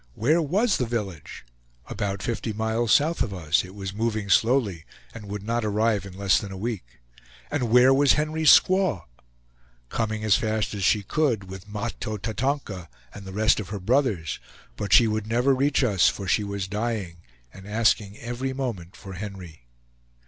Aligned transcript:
Where 0.15 0.41
was 0.41 0.77
the 0.77 0.87
village? 0.87 1.45
about 1.85 2.23
fifty 2.23 2.53
miles 2.53 2.91
south 2.91 3.21
of 3.21 3.35
us; 3.35 3.63
it 3.63 3.75
was 3.75 3.93
moving 3.93 4.31
slowly 4.31 4.83
and 5.13 5.27
would 5.27 5.43
not 5.43 5.63
arrive 5.63 6.07
in 6.07 6.17
less 6.17 6.39
than 6.39 6.51
a 6.51 6.57
week; 6.57 6.99
and 7.51 7.69
where 7.69 7.93
was 7.93 8.13
Henry's 8.13 8.49
squaw? 8.49 9.03
coming 9.89 10.23
as 10.23 10.35
fast 10.35 10.73
as 10.73 10.83
she 10.83 11.03
could 11.03 11.51
with 11.51 11.69
Mahto 11.71 12.17
Tatonka, 12.17 12.89
and 13.13 13.25
the 13.25 13.31
rest 13.31 13.59
of 13.59 13.69
her 13.69 13.79
brothers, 13.79 14.39
but 14.75 14.91
she 14.91 15.07
would 15.07 15.27
never 15.27 15.53
reach 15.53 15.83
us, 15.83 16.09
for 16.09 16.27
she 16.27 16.43
was 16.43 16.67
dying, 16.67 17.17
and 17.53 17.67
asking 17.67 18.17
every 18.17 18.53
moment 18.53 18.95
for 18.95 19.13
Henry. 19.13 19.67